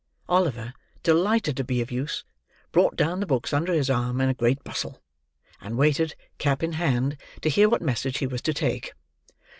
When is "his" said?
3.71-3.87